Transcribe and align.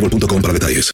boostmobile.com 0.00 0.42
para 0.42 0.52
detalles. 0.54 0.92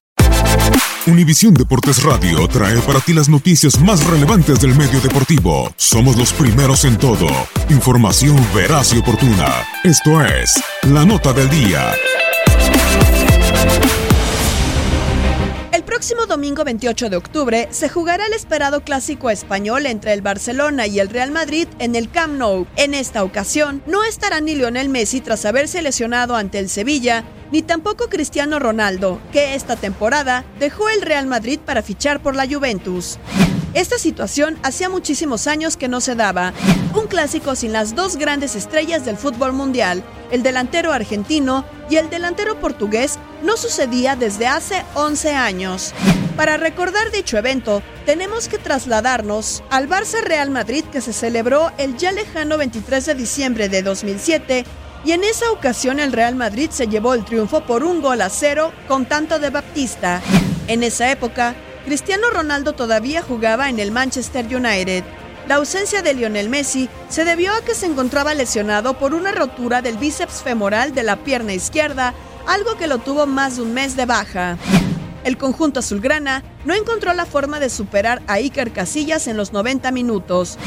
Univisión 1.06 1.52
Deportes 1.52 2.02
Radio 2.02 2.48
trae 2.48 2.80
para 2.80 2.98
ti 3.00 3.12
las 3.12 3.28
noticias 3.28 3.78
más 3.78 4.04
relevantes 4.06 4.60
del 4.60 4.74
medio 4.74 5.00
deportivo. 5.00 5.70
Somos 5.76 6.16
los 6.16 6.32
primeros 6.32 6.84
en 6.86 6.96
todo. 6.96 7.26
Información 7.68 8.36
veraz 8.54 8.94
y 8.94 8.98
oportuna. 8.98 9.66
Esto 9.82 10.24
es 10.24 10.54
La 10.82 11.04
Nota 11.04 11.34
del 11.34 11.50
Día. 11.50 11.92
El 15.72 15.82
próximo 15.82 16.26
domingo 16.26 16.64
28 16.64 17.10
de 17.10 17.16
octubre 17.16 17.68
se 17.70 17.88
jugará 17.88 18.26
el 18.26 18.32
esperado 18.32 18.82
clásico 18.82 19.28
español 19.28 19.86
entre 19.86 20.12
el 20.12 20.22
Barcelona 20.22 20.86
y 20.86 21.00
el 21.00 21.08
Real 21.08 21.30
Madrid 21.30 21.68
en 21.78 21.96
el 21.96 22.10
Camp 22.10 22.34
Nou. 22.34 22.66
En 22.76 22.94
esta 22.94 23.24
ocasión 23.24 23.82
no 23.86 24.04
estará 24.04 24.40
ni 24.40 24.54
Lionel 24.54 24.88
Messi 24.88 25.20
tras 25.20 25.44
haberse 25.44 25.82
lesionado 25.82 26.36
ante 26.36 26.58
el 26.58 26.68
Sevilla, 26.68 27.24
ni 27.50 27.62
tampoco 27.62 28.08
Cristiano 28.08 28.58
Ronaldo, 28.58 29.20
que 29.32 29.54
esta 29.54 29.76
temporada 29.76 30.44
dejó 30.58 30.88
el 30.88 31.02
Real 31.02 31.26
Madrid 31.26 31.58
para 31.64 31.82
fichar 31.82 32.20
por 32.20 32.34
la 32.36 32.46
Juventus. 32.46 33.18
Esta 33.74 33.98
situación 33.98 34.56
hacía 34.62 34.88
muchísimos 34.88 35.48
años 35.48 35.76
que 35.76 35.88
no 35.88 36.00
se 36.00 36.14
daba. 36.14 36.52
Un 36.94 37.08
clásico 37.08 37.56
sin 37.56 37.72
las 37.72 37.96
dos 37.96 38.16
grandes 38.16 38.54
estrellas 38.54 39.04
del 39.04 39.16
fútbol 39.16 39.52
mundial, 39.52 40.04
el 40.30 40.44
delantero 40.44 40.92
argentino 40.92 41.64
y 41.90 41.96
el 41.96 42.08
delantero 42.08 42.60
portugués, 42.60 43.18
no 43.42 43.56
sucedía 43.56 44.14
desde 44.14 44.46
hace 44.46 44.84
11 44.94 45.34
años. 45.34 45.92
Para 46.36 46.56
recordar 46.56 47.10
dicho 47.10 47.36
evento, 47.36 47.82
tenemos 48.06 48.48
que 48.48 48.58
trasladarnos 48.58 49.64
al 49.70 49.88
Barça 49.88 50.20
Real 50.22 50.50
Madrid 50.50 50.84
que 50.92 51.00
se 51.00 51.12
celebró 51.12 51.72
el 51.76 51.96
ya 51.96 52.12
lejano 52.12 52.56
23 52.56 53.06
de 53.06 53.14
diciembre 53.14 53.68
de 53.68 53.82
2007 53.82 54.64
y 55.04 55.12
en 55.12 55.22
esa 55.22 55.50
ocasión 55.50 56.00
el 56.00 56.12
Real 56.12 56.34
Madrid 56.34 56.70
se 56.70 56.88
llevó 56.88 57.14
el 57.14 57.24
triunfo 57.24 57.60
por 57.60 57.84
un 57.84 58.00
gol 58.00 58.22
a 58.22 58.30
cero 58.30 58.72
con 58.88 59.06
tanto 59.06 59.38
de 59.38 59.50
Baptista. 59.50 60.22
En 60.66 60.82
esa 60.82 61.10
época, 61.10 61.54
Cristiano 61.84 62.30
Ronaldo 62.30 62.72
todavía 62.72 63.22
jugaba 63.22 63.68
en 63.68 63.78
el 63.78 63.92
Manchester 63.92 64.46
United. 64.46 65.04
La 65.46 65.56
ausencia 65.56 66.00
de 66.00 66.14
Lionel 66.14 66.48
Messi 66.48 66.88
se 67.10 67.26
debió 67.26 67.52
a 67.52 67.60
que 67.60 67.74
se 67.74 67.84
encontraba 67.84 68.32
lesionado 68.32 68.94
por 68.94 69.12
una 69.12 69.32
rotura 69.32 69.82
del 69.82 69.98
bíceps 69.98 70.42
femoral 70.42 70.94
de 70.94 71.02
la 71.02 71.16
pierna 71.16 71.52
izquierda, 71.52 72.14
algo 72.46 72.76
que 72.76 72.86
lo 72.86 72.98
tuvo 72.98 73.26
más 73.26 73.56
de 73.56 73.62
un 73.62 73.74
mes 73.74 73.96
de 73.96 74.06
baja. 74.06 74.56
El 75.24 75.36
conjunto 75.36 75.80
azulgrana 75.80 76.42
no 76.64 76.72
encontró 76.74 77.12
la 77.12 77.26
forma 77.26 77.60
de 77.60 77.68
superar 77.68 78.22
a 78.26 78.34
Iker 78.34 78.72
Casillas 78.72 79.26
en 79.26 79.36
los 79.36 79.52
90 79.52 79.90
minutos. 79.90 80.58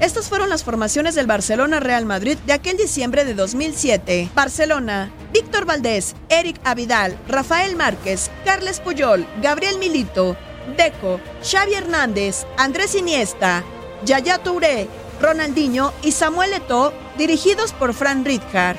Estas 0.00 0.30
fueron 0.30 0.48
las 0.48 0.64
formaciones 0.64 1.14
del 1.14 1.26
Barcelona 1.26 1.78
Real 1.78 2.06
Madrid 2.06 2.38
de 2.46 2.54
aquel 2.54 2.78
diciembre 2.78 3.26
de 3.26 3.34
2007. 3.34 4.30
Barcelona, 4.34 5.12
Víctor 5.30 5.66
Valdés, 5.66 6.16
Eric 6.30 6.58
Avidal, 6.64 7.18
Rafael 7.28 7.76
Márquez, 7.76 8.30
Carles 8.46 8.80
Puyol, 8.80 9.26
Gabriel 9.42 9.78
Milito, 9.78 10.38
Deco, 10.78 11.20
Xavi 11.42 11.74
Hernández, 11.74 12.46
Andrés 12.56 12.94
Iniesta, 12.94 13.62
Yaya 14.06 14.38
Touré, 14.38 14.88
Ronaldinho 15.20 15.92
y 16.02 16.12
Samuel 16.12 16.54
Eto'o, 16.54 16.94
dirigidos 17.18 17.74
por 17.74 17.92
Fran 17.92 18.24
Rijkaard. 18.24 18.78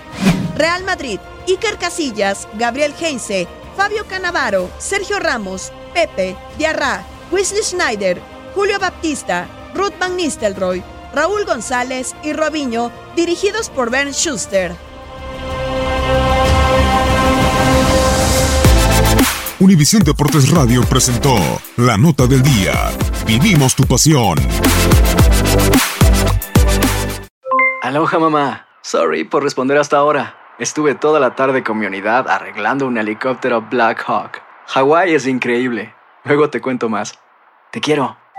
Real 0.57 0.83
Madrid, 0.83 1.19
Iker 1.47 1.77
Casillas, 1.77 2.47
Gabriel 2.57 2.95
Heinze, 2.99 3.47
Fabio 3.77 4.07
Canavaro, 4.07 4.71
Sergio 4.79 5.19
Ramos, 5.19 5.71
Pepe, 5.93 6.35
Diarra, 6.57 7.03
Wesley 7.31 7.61
Schneider, 7.61 8.19
Julio 8.55 8.79
Baptista, 8.79 9.47
Ruth 9.75 9.93
Van 9.99 10.17
Nistelrooy, 10.17 10.83
Raúl 11.13 11.45
González 11.45 12.16
y 12.23 12.33
Robinho, 12.33 12.91
dirigidos 13.16 13.69
por 13.69 13.89
Ben 13.89 14.13
Schuster. 14.13 14.75
Univisión 19.59 20.01
Deportes 20.03 20.50
Radio 20.50 20.81
presentó 20.83 21.35
La 21.77 21.97
Nota 21.97 22.25
del 22.25 22.41
Día. 22.41 22.73
Vivimos 23.27 23.75
tu 23.75 23.83
pasión. 23.83 24.39
Aloha 27.83 28.19
mamá. 28.19 28.67
Sorry 28.81 29.23
por 29.23 29.44
responder 29.44 29.77
hasta 29.77 29.97
ahora. 29.97 30.35
Estuve 30.57 30.95
toda 30.95 31.19
la 31.19 31.35
tarde 31.35 31.63
con 31.63 31.77
mi 31.77 31.85
unidad 31.85 32.27
arreglando 32.27 32.88
un 32.88 32.97
helicóptero 32.97 33.61
Black 33.69 34.03
Hawk. 34.07 34.41
Hawái 34.68 35.13
es 35.13 35.27
increíble. 35.27 35.94
Luego 36.24 36.50
te 36.50 36.62
cuento 36.62 36.88
más. 36.89 37.19
Te 37.71 37.81
quiero. 37.81 38.20